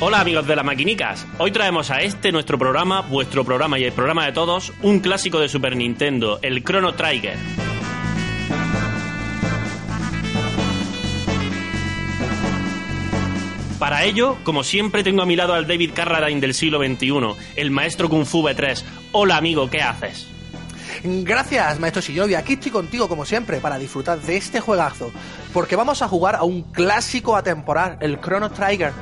[0.00, 3.92] Hola amigos de las maquinicas, hoy traemos a este nuestro programa, vuestro programa y el
[3.92, 7.36] programa de todos, un clásico de Super Nintendo, el Chrono Trigger.
[13.78, 17.70] Para ello, como siempre, tengo a mi lado al David Carradine del siglo XXI, el
[17.70, 18.82] maestro Kung Fu B3.
[19.12, 20.26] Hola amigo, ¿qué haces?
[21.04, 22.34] Gracias, maestro Shinobi.
[22.34, 25.12] Aquí estoy contigo, como siempre, para disfrutar de este juegazo.
[25.52, 28.92] Porque vamos a jugar a un clásico atemporal, el Chrono Trigger.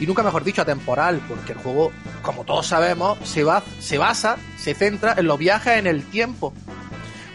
[0.00, 4.36] Y nunca mejor dicho atemporal, porque el juego, como todos sabemos, se, va, se basa,
[4.58, 6.52] se centra en los viajes en el tiempo.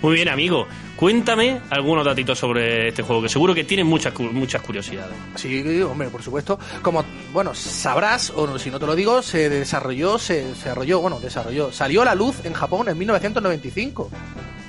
[0.01, 0.67] Muy bien, amigo.
[0.95, 5.13] Cuéntame algunos datitos sobre este juego, que seguro que tiene muchas, muchas curiosidades.
[5.35, 6.59] Sí, hombre, por supuesto.
[6.83, 11.71] Como, bueno, sabrás, o si no te lo digo, se desarrolló, se desarrolló, bueno, desarrolló,
[11.71, 14.11] salió a la luz en Japón en 1995.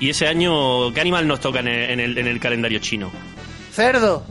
[0.00, 3.12] ¿Y ese año qué animal nos toca en el, en el- en el calendario chino?
[3.72, 4.24] Cerdo,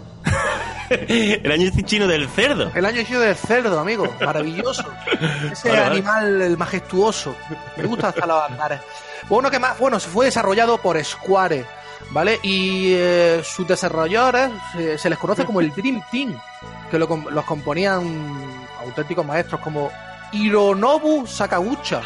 [1.44, 2.72] el año chino del cerdo.
[2.76, 4.84] el año chino del cerdo, amigo, maravilloso.
[5.52, 5.92] Ese Vale, vale.
[5.96, 7.36] animal el majestuoso.
[7.78, 8.80] Me gusta hasta los andares.
[9.30, 11.66] Bueno, que más, bueno, se fue desarrollado por Square,
[12.10, 12.40] ¿vale?
[12.44, 16.38] Y eh, sus desarrolladores eh, se les conoce como el Dream Team,
[16.90, 18.04] que lo los componían
[18.80, 19.92] auténticos maestros como
[20.34, 22.02] Hironobu Sakagucha,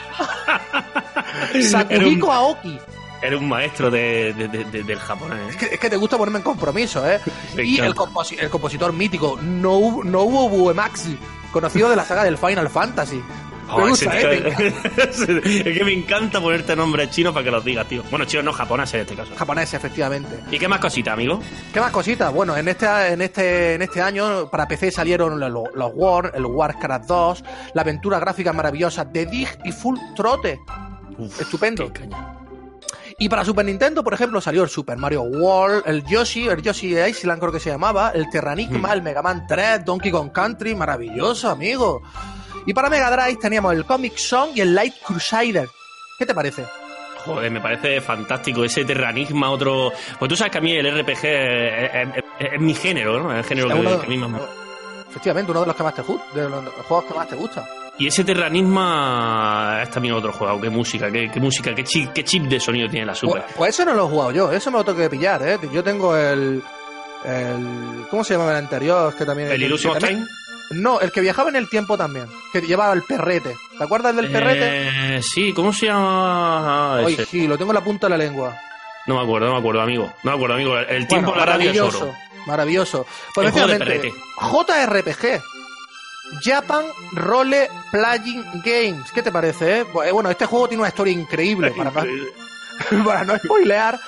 [1.69, 2.80] Sakuhiko Aoki.
[3.21, 5.39] Era un maestro de, de- de- de- del japonés.
[5.50, 7.19] Es que, es que te gusta ponerme en compromiso, ¿eh?
[7.57, 8.01] Y el, encanta.
[8.03, 11.16] composi- el compositor mítico Nobuo Uematsu,
[11.51, 13.22] conocido de la saga del Final Fantasy.
[13.67, 14.41] Oh, me gusta, ese- ¿eh?
[14.41, 15.01] Me encanta.
[15.69, 18.03] es que me encanta ponerte nombres chinos para que los digas, tío.
[18.12, 19.31] Bueno, chinos no japoneses en este caso.
[19.35, 20.39] Japonés, efectivamente.
[20.51, 21.39] ¿Y qué más cositas, amigo?
[21.73, 22.31] ¿Qué más cositas?
[22.31, 26.45] Bueno, en este, en este, en este año para PC salieron los, los War, el
[26.45, 30.59] Warcraft 2, la aventura gráfica maravillosa de Dig y Full Trote.
[31.18, 31.91] Uf, Estupendo.
[31.91, 32.34] qué caña.
[33.17, 36.97] Y para Super Nintendo, por ejemplo, salió el Super Mario World, el Yoshi, el Yoshi
[36.99, 38.93] Island creo que se llamaba, el Terranigma, Hmm.
[38.93, 42.01] el Mega Man 3, Donkey Kong Country, maravilloso, amigo.
[42.65, 45.69] Y para Mega Drive teníamos el Comic Song y el Light Crusader.
[46.19, 46.65] ¿Qué te parece?
[47.25, 49.91] Joder, me parece fantástico ese terranisma, otro...
[50.19, 53.31] Pues tú sabes que a mí el RPG es, es- es- es mi género, ¿no?
[53.31, 54.39] Es el género que, uno- que a mí más me...
[55.09, 57.65] Efectivamente, uno de los que más te de los juegos que más te gusta.
[57.97, 60.59] Y ese terranisma es también otro juego.
[60.59, 63.44] Qué música, qué, qué música, qué chip, qué chip de sonido tiene la Super.
[63.44, 65.57] Pues, pues eso no lo he jugado yo, eso me lo tengo que pillar, ¿eh?
[65.72, 66.61] Yo tengo el.
[67.23, 69.16] el ¿Cómo se llama el anterior?
[69.16, 70.81] Que también, ¿El Illusion of también- Time?
[70.81, 72.25] No, el que viajaba en el tiempo también.
[72.51, 73.56] Que llevaba el perrete.
[73.78, 75.17] ¿Te acuerdas del perrete?
[75.17, 77.25] Eh, sí, ¿cómo se llama Ay, ese?
[77.25, 78.57] sí, lo tengo en la punta de la lengua.
[79.06, 80.12] No me acuerdo, no me acuerdo, amigo.
[80.23, 80.75] No me acuerdo, amigo.
[80.79, 82.16] El tiempo Bueno, maravilloso.
[82.47, 83.06] Maravilloso.
[83.35, 85.41] Pues El juego de JRPG.
[86.41, 89.12] Japan Role Playing Games.
[89.12, 89.80] ¿Qué te parece?
[89.81, 89.86] eh?
[89.91, 91.72] Pues, Bueno, este juego tiene una historia increíble.
[91.72, 94.00] Para no, para no spoilear,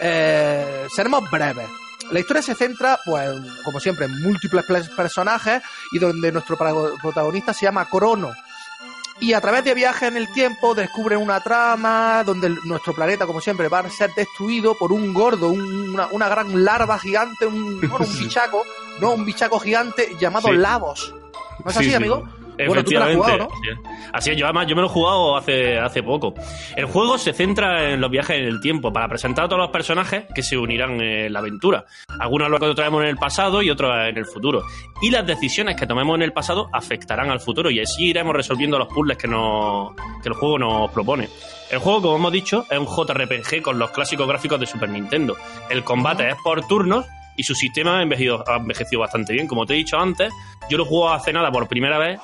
[0.00, 1.68] eh, seremos breves.
[2.10, 3.30] La historia se centra, pues,
[3.62, 5.62] como siempre, en múltiples ples- personajes
[5.92, 8.32] y donde nuestro protagonista se llama Crono.
[9.20, 13.26] Y a través de viajes en el tiempo descubren una trama donde el- nuestro planeta,
[13.26, 17.46] como siempre, va a ser destruido por un gordo, un- una, una gran larva gigante,
[17.46, 18.64] un, bueno, un bichaco,
[18.98, 20.54] no, un bichaco gigante llamado Sí.
[20.56, 21.14] Lavos.
[21.64, 21.94] ¿No es Sí, así, sí.
[21.94, 22.28] amigo?
[22.66, 23.16] Bueno, tú te lo has Efectivamente.
[23.16, 23.48] jugado, ¿no?
[23.54, 24.10] Así es.
[24.12, 26.34] Así es, yo además yo me lo he jugado hace, hace poco.
[26.76, 29.70] El juego se centra en los viajes en el tiempo para presentar a todos los
[29.70, 31.86] personajes que se unirán en la aventura.
[32.18, 34.62] Algunos los traemos en el pasado y otros en el futuro.
[35.00, 38.78] Y las decisiones que tomemos en el pasado afectarán al futuro y así iremos resolviendo
[38.78, 41.30] los puzzles que, nos, que el juego nos propone.
[41.70, 45.34] El juego, como hemos dicho, es un JRPG con los clásicos gráficos de Super Nintendo.
[45.70, 47.06] El combate es por turnos
[47.40, 49.46] y su sistema ha envejecido, ha envejecido bastante bien.
[49.46, 50.32] Como te he dicho antes,
[50.68, 52.20] yo lo juego hace nada por primera vez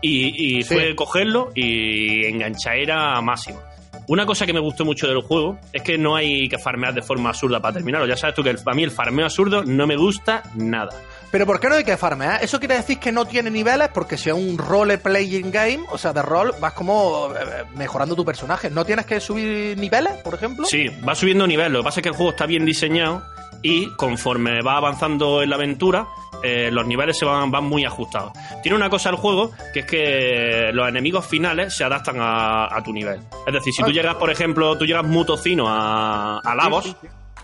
[0.00, 0.74] y, y Sí.
[0.74, 3.60] fue cogerlo y enganchadera máxima.
[4.08, 7.02] Una cosa que me gustó mucho del juego es que no hay que farmear de
[7.02, 8.08] forma absurda para terminarlo.
[8.08, 10.90] Ya sabes tú que el- a mí el farmeo absurdo no me gusta nada.
[11.30, 12.42] Pero ¿por qué no hay que farmear?
[12.42, 13.88] ¿Eso quiere decir que no tiene niveles?
[13.94, 18.24] Porque si es un role-playing game, o sea, de rol, vas como eh, mejorando tu
[18.24, 18.68] personaje.
[18.68, 20.64] ¿No tienes que subir niveles, por ejemplo?
[20.66, 21.72] Sí, va subiendo nivel.
[21.72, 23.22] Lo que pasa es que el juego está bien diseñado
[23.62, 26.06] y conforme va avanzando en la aventura,
[26.42, 28.32] eh, los niveles se van, van muy ajustados.
[28.62, 32.82] Tiene una cosa el juego, que es que los enemigos finales se adaptan a, a
[32.82, 33.20] tu nivel.
[33.46, 36.96] Es decir, si tú llegas, por ejemplo, tú llegas muy tocino a, a Lavos,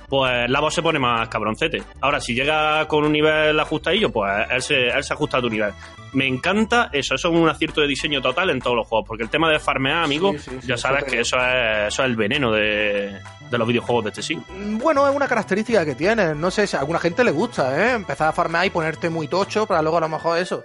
[0.09, 1.83] pues Lavos se pone más cabroncete.
[2.01, 5.51] Ahora, si llegas con un nivel ajustadillo, pues él se, él se ajusta a tu
[5.51, 5.73] nivel.
[6.13, 9.23] Me encanta eso, eso es un acierto de diseño total en todos los juegos, porque
[9.25, 12.09] el tema de farmear, amigo, Sí, sí, sí, ya sabes que eso es, eso es
[12.09, 13.19] el veneno de,
[13.51, 14.45] de los videojuegos de este siglo.
[14.49, 16.35] Mm, Bueno, es una característica que tiene.
[16.35, 17.93] No sé si a alguna gente le gusta, ¿eh?
[17.95, 20.65] Empezar a farmear y ponerte muy tocho para luego a lo mejor eso.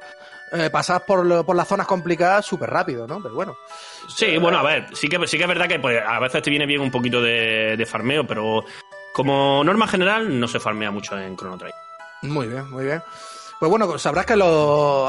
[0.53, 3.21] Eh, pasar por, lo- por las zonas complicadas súper rápido, ¿no?
[3.21, 3.55] Pero bueno.
[4.15, 6.49] Sí, bueno, a ver, sí que, sí que es verdad que pues, a veces te
[6.49, 8.63] viene bien un poquito de, de farmeo, pero
[9.13, 11.75] como norma general no se farmea mucho en Chrono Trigger.
[12.23, 13.01] Muy bien, muy bien.
[13.59, 15.07] Pues bueno, sabrás que, lo,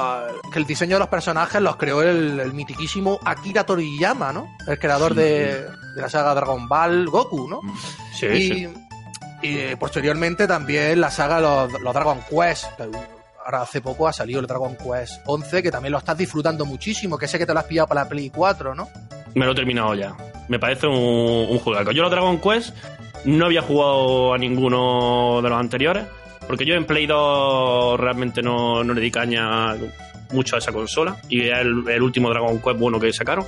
[0.53, 4.47] que el diseño de los personajes los creó el, el mitiquísimo Akira Toriyama, ¿no?
[4.67, 5.63] El creador Sí, de,
[5.95, 7.61] de la saga Dragon Ball Goku, ¿no?
[8.15, 8.75] Sí, y, sí.
[9.43, 12.67] y, eh, posteriormente también la saga los, los Dragon Quest.
[12.77, 12.91] que
[13.45, 17.17] Ahora hace poco ha salido el Dragon Quest 11, que también lo estás disfrutando muchísimo,
[17.17, 18.87] que sé que te lo has pillado para la Play 4, ¿no?
[19.35, 20.15] Me lo he terminado ya.
[20.49, 20.95] Me parece un,
[21.49, 21.91] un juego.
[21.91, 22.77] Yo los Dragon Quest
[23.25, 26.05] no había jugado a ninguno de los anteriores,
[26.47, 29.77] porque yo en Play 2 realmente no, no le di caña
[30.33, 33.45] mucho a esa consola, y es el, el último Dragon Quest bueno que sacaron.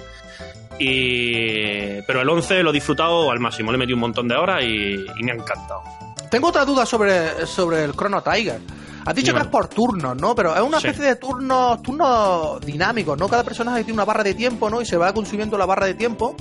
[0.79, 2.03] Y...
[2.07, 4.63] Pero el 11 lo he disfrutado al máximo, le he metido un montón de horas
[4.63, 5.83] y, y me ha encantado.
[6.31, 8.61] Tengo otra duda sobre, sobre el Chrono Tiger.
[9.07, 10.35] Has dicho que es por turnos, ¿no?
[10.35, 10.87] Pero es una Sí.
[10.89, 13.29] especie de turnos, turnos dinámicos, ¿no?
[13.29, 14.81] Cada personaje tiene una barra de tiempo, ¿no?
[14.81, 16.35] Y se va consumiendo la barra de tiempo.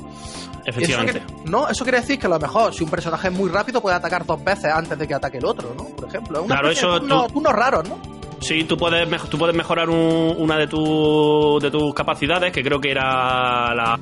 [0.65, 1.21] Eso Efectivamente.
[1.25, 1.67] quiere- ¿No?
[1.67, 4.25] Eso quiere decir que a lo mejor si un personaje es muy rápido puede atacar
[4.25, 5.85] dos veces antes de que ataque el otro, ¿no?
[5.95, 6.39] Por ejemplo.
[6.39, 7.97] Es una Claro, de eso tú- turnos raros, ¿no?
[8.39, 12.79] Sí, tú puedes, tú puedes mejorar un- una de, tu- de tus capacidades, que creo
[12.79, 13.99] que era la,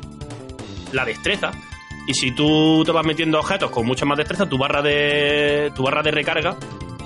[0.91, 1.51] la destreza.
[2.07, 5.83] Y si tú te vas metiendo objetos con mucha más destreza, tu barra de, tu
[5.83, 6.55] barra de recarga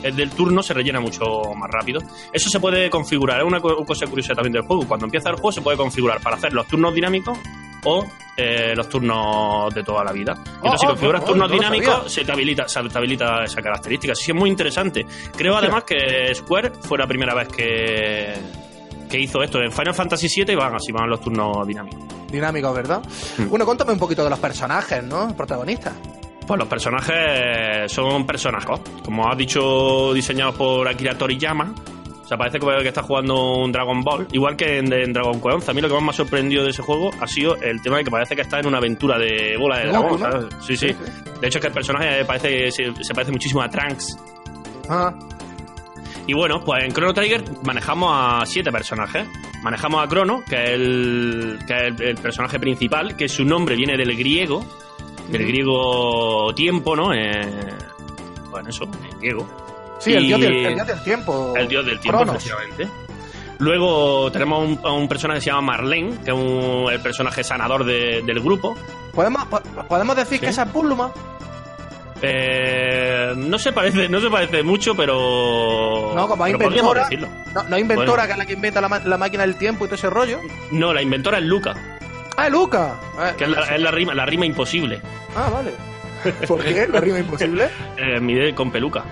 [0.04, 1.26] el del turno se rellena mucho
[1.56, 2.00] más rápido.
[2.32, 4.88] Eso se puede configurar, es una co- cosa curiosa también del juego.
[4.88, 7.38] Cuando empieza el juego se puede configurar para hacer los turnos dinámicos
[7.84, 8.06] o
[8.38, 10.34] eh, los turnos de toda la vida.
[10.34, 13.62] Entonces, Oh, si oh, configuras oh, turnos dinámicos, se te, habilita, se te habilita esa
[13.62, 14.14] característica.
[14.14, 15.06] Así que es muy interesante.
[15.36, 18.34] Creo además que Square fue la primera vez que,
[19.10, 19.62] que hizo esto.
[19.62, 22.04] En Final Fantasy VII van así, van los turnos dinámicos.
[22.30, 23.02] Dinámicos, ¿verdad?
[23.38, 23.50] Hmm.
[23.50, 25.36] Bueno, cuéntame un poquito de los personajes, ¿no?
[25.36, 25.94] Protagonistas.
[26.46, 31.74] Pues los personajes son personajes, como has dicho, diseñados por Akira Toriyama.
[32.26, 35.34] O sea, parece que que está jugando un Dragon Ball, igual que en, en Dragon
[35.40, 35.72] Quest 11.
[35.72, 37.98] A mí lo que más me ha sorprendido de ese juego ha sido el tema
[37.98, 40.50] de que parece que está en una aventura de bola de dragón.
[40.66, 40.88] Sí, sí,
[41.40, 44.18] De hecho, es que el personaje parece, se, se parece muchísimo a Trunks.
[44.90, 45.14] Ah,
[46.26, 49.28] Y bueno, pues en Chrono Trigger manejamos a siete personajes.
[49.62, 53.76] Manejamos a Chrono, que es el, que es el, el personaje principal, que su nombre
[53.76, 54.66] viene del griego,
[55.30, 57.14] del griego tiempo, ¿no?
[57.14, 57.70] Eh,
[58.50, 59.48] bueno, eso, en griego.
[60.00, 61.54] Sí, el, dios del, el dios del tiempo.
[61.56, 62.36] El dios del tiempo, Cronos.
[62.46, 62.88] efectivamente.
[63.60, 67.44] Luego tenemos un, a un personaje que se llama Marlene, que es un- el personaje
[67.44, 68.76] sanador de- del grupo.
[69.14, 70.44] ¿Podemos, po- ¿Podemos decir Sí.
[70.46, 71.12] que esa es Bulma?
[72.22, 76.14] Eh, no se parece, no se parece mucho, pero.
[76.16, 77.08] No, como pero inventora.
[77.54, 78.26] No, no inventora, Bueno.
[78.26, 80.40] que es la que inventa la, la máquina del tiempo y todo ese rollo.
[80.72, 81.74] No, la inventora es Luca,
[82.38, 82.96] Ah, Luca.
[83.20, 85.02] Eh, que es la, es la rima, la rima imposible.
[85.36, 85.72] Ah, vale.
[86.48, 86.88] ¿Por qué?
[86.92, 87.70] ¿La rima imposible?
[87.98, 89.04] Eh, mide con peluca.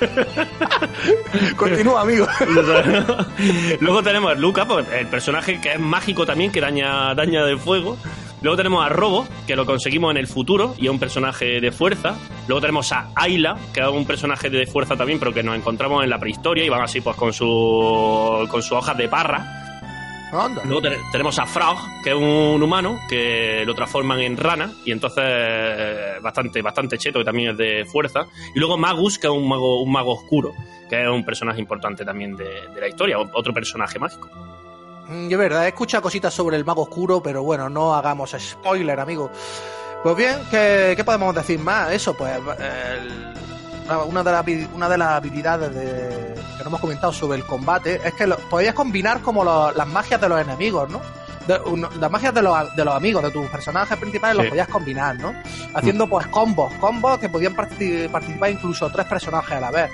[1.56, 2.26] Continúa, amigo.
[3.80, 7.56] Luego tenemos a Luca, pues, el personaje que es mágico también, que daña, daña de
[7.56, 7.96] fuego.
[8.42, 11.72] Luego tenemos a Robo, que lo conseguimos en el futuro y es un personaje de
[11.72, 12.14] fuerza.
[12.46, 16.04] Luego tenemos a Ayla, que es un personaje de fuerza también, pero que nos encontramos
[16.04, 19.65] en la prehistoria y van así pues con su con sus hojas de parra.
[20.40, 20.62] Anda.
[20.64, 24.92] Luego te- tenemos a Frog, que es un humano, que lo transforman en rana, y
[24.92, 25.24] entonces
[26.22, 28.26] bastante, bastante cheto, que también es de fuerza.
[28.54, 30.52] Y luego Magus, que es un mago, un mago oscuro,
[30.88, 34.28] que es un personaje importante también de, de la historia, otro personaje mágico.
[35.08, 38.98] Mm, Es verdad, he escuchado cositas sobre el mago oscuro, pero bueno, no hagamos spoiler,
[38.98, 39.30] amigo.
[40.02, 41.90] Pues bien, ¿qué, qué podemos decir más?
[41.92, 43.34] Eso, pues, el-
[44.08, 48.00] una, de las, una de las habilidades de- que no hemos comentado sobre el combate
[48.04, 51.00] es que lo, podías combinar como lo- las magias de los enemigos, ¿no?
[51.46, 54.50] De- un- las magias de los, de los amigos, de tus personajes principales, los Sí.
[54.50, 55.32] podías combinar, ¿no?
[55.74, 59.90] Haciendo pues combos, combos que podían parti- participar incluso tres personajes a la vez.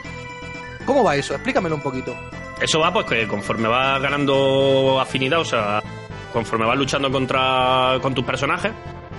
[0.87, 1.35] ¿Cómo va eso?
[1.35, 2.15] Explícamelo un poquito.
[2.61, 5.83] Eso va pues que conforme vas ganando afinidad, o sea,
[6.33, 8.73] conforme vas luchando contra con tus personajes,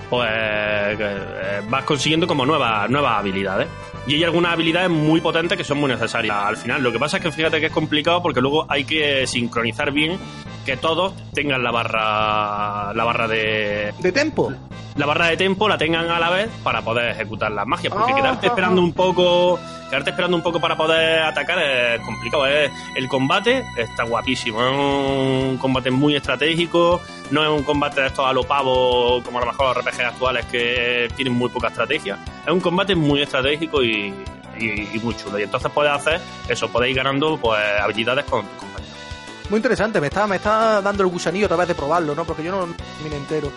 [0.09, 3.67] pues eh, vas consiguiendo como nuevas, nuevas habilidades.
[4.05, 6.83] Y hay algunas habilidades muy potentes que son muy necesarias al final.
[6.83, 10.19] Lo que pasa es que fíjate que es complicado porque luego hay que sincronizar bien
[10.65, 14.51] que todos tengan la barra la barra de ¿De tempo?
[14.95, 17.91] La barra de tempo la tengan a la vez para poder ejecutar las magias.
[17.93, 19.59] Porque Ah, quedarte esperando un poco,
[19.89, 22.45] quedarte esperando un poco para poder atacar es complicado.
[22.45, 28.07] Es- el combate está guapísimo, es un combate muy estratégico, no es un combate de
[28.07, 31.69] estos a lo pavo como a lo mejor los RPG actuales que tienen muy poca
[31.69, 32.17] estrategia.
[32.45, 34.13] Es un combate muy estratégico y,
[34.59, 35.39] y- y muy chulo.
[35.39, 38.93] Y entonces puedes hacer eso, podéis ir ganando pues habilidades con tus compañeros.
[39.49, 42.23] Muy interesante, me está, me está dando el gusanillo otra vez de probarlo, ¿no?
[42.25, 43.51] Porque yo no terminé entero.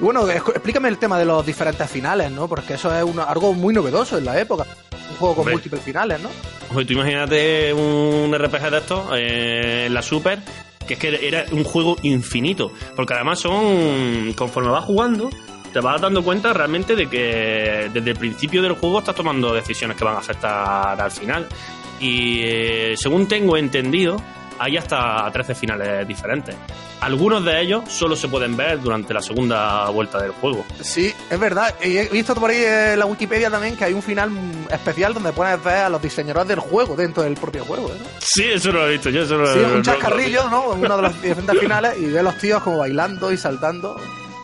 [0.00, 2.48] Y bueno, explícame el tema de los diferentes finales, ¿no?
[2.48, 4.64] Porque eso es una- algo muy novedoso en la época.
[5.10, 5.54] Un juego con Hombre.
[5.56, 6.30] múltiples finales, ¿no?
[6.74, 10.38] Oye, tú imagínate un RPG de estos eh, en la Super,
[10.86, 12.72] que es que era un juego infinito.
[12.96, 14.32] Porque además son.
[14.34, 15.28] Conforme vas jugando,
[15.72, 19.96] te vas dando cuenta realmente de que desde el principio del juego estás tomando decisiones
[19.96, 21.46] que van a afectar al final.
[22.00, 24.16] Y eh, según tengo entendido,
[24.60, 26.54] hay hasta 13 finales diferentes.
[27.00, 30.66] Algunos de ellos solo se pueden ver durante la segunda vuelta del juego.
[30.80, 31.74] Sí, es verdad.
[31.82, 34.30] Y he visto por ahí en la Wikipedia también que hay un final
[34.70, 37.98] especial donde puedes ver a los diseñadores del juego dentro del propio juego, ¿eh?
[38.18, 39.22] Sí, eso lo he visto yo.
[39.22, 40.74] Eso Sí, un chascarrillo, ¿no?
[40.74, 43.96] En uno de los diferentes finales y ve a los tíos como bailando y saltando.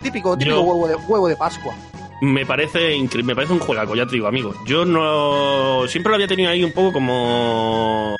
[0.03, 1.75] Típico, típico Yo- huevo, de, huevo de Pascua.
[2.23, 4.55] me parece me parece un juegaco, ya te digo, amigo.
[4.65, 8.17] Yo no siempre lo había tenido ahí un poco como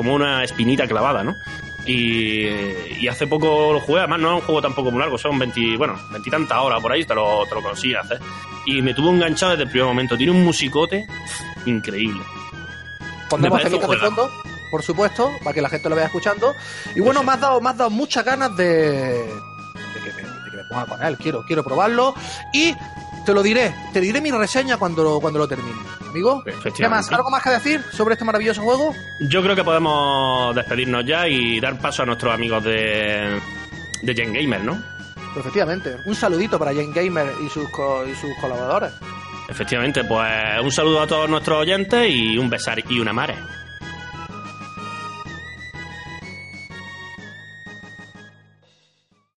[0.00, 1.36] como una espinita clavada, ¿no?
[1.84, 2.46] Y,
[3.00, 5.76] y hace poco lo jugué, además no es un juego tampoco muy largo, son 20,
[5.76, 8.18] bueno, 20 y tantas horas por ahí, te lo, te lo consigues hacer.
[8.64, 10.16] Y me tuvo enganchado desde el primer momento.
[10.16, 11.06] Tiene un musicote
[11.66, 12.22] increíble.
[13.28, 14.30] Pondremos de fondo,
[14.70, 16.54] por supuesto, para que la gente lo vaya escuchando.
[16.96, 17.26] Y bueno, Sí.
[17.26, 20.64] me has dado, me has dado muchas ganas de, de, que me, de que me
[20.64, 21.18] ponga con él.
[21.18, 22.14] Quiero, quiero probarlo.
[22.54, 22.74] Y
[23.24, 25.78] te lo diré, te diré mi reseña cuando lo, cuando lo termine.
[26.08, 26.42] Amigo,
[26.76, 27.10] ¿qué más?
[27.12, 28.94] ¿Algo más que decir sobre este maravilloso juego?
[29.20, 33.40] Yo creo que podemos despedirnos ya y dar paso a nuestros amigos de,
[34.02, 34.82] de Gen Gamer, ¿no?
[35.32, 38.92] Pues efectivamente, un saludito para Jane Gamer y sus, co- y sus colaboradores.
[39.48, 40.28] Efectivamente, pues
[40.62, 43.34] un saludo a todos nuestros oyentes y un besar y una mare.